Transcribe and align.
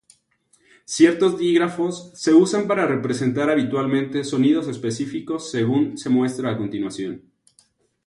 Ciertos 0.85 1.37
dígrafos 1.37 2.13
se 2.19 2.33
usan 2.33 2.65
para 2.67 2.87
representar 2.87 3.51
habitualmente 3.51 4.23
sonidos 4.23 4.67
específicos 4.67 5.51
según 5.51 5.95
se 5.95 6.09
muestra 6.09 6.49
a 6.49 6.57
continuación. 6.57 7.29